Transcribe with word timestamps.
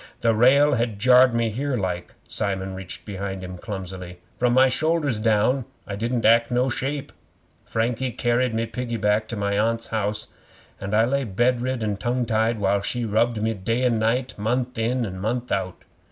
'The 0.21 0.33
rail 0.33 0.73
had 0.73 0.97
jarred 0.97 1.31
me 1.31 1.45
in 1.45 1.53
here 1.53 1.77
like.' 1.77 2.15
Simon 2.27 2.73
reached 2.73 3.05
behind 3.05 3.43
him 3.43 3.55
clumsily. 3.55 4.19
'From 4.39 4.53
my 4.53 4.67
shoulders 4.67 5.19
down 5.19 5.63
I 5.85 5.95
didn't 5.95 6.25
act 6.25 6.49
no 6.49 6.69
shape. 6.71 7.11
Frankie 7.65 8.09
carried 8.11 8.51
me 8.55 8.65
piggyback 8.65 9.27
to 9.27 9.35
my 9.37 9.55
Aunt's 9.59 9.87
house, 9.89 10.25
and 10.79 10.95
I 10.95 11.05
lay 11.05 11.23
bed 11.23 11.61
rid 11.61 11.83
and 11.83 11.99
tongue 11.99 12.25
tied 12.25 12.57
while 12.57 12.81
she 12.81 13.05
rubbed 13.05 13.43
me 13.43 13.53
day 13.53 13.83
and 13.83 13.99
night, 13.99 14.39
month 14.39 14.75
in 14.79 15.05
and 15.05 15.21
month 15.21 15.51
out. 15.51 15.83